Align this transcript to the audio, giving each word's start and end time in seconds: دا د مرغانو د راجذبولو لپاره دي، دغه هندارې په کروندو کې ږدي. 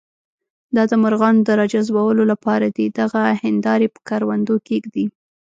دا 0.75 0.83
د 0.91 0.93
مرغانو 1.03 1.41
د 1.47 1.49
راجذبولو 1.61 2.23
لپاره 2.31 2.67
دي، 2.75 2.85
دغه 2.99 3.21
هندارې 3.43 3.87
په 3.93 3.99
کروندو 4.09 4.55
کې 4.65 4.75
ږدي. 4.83 5.05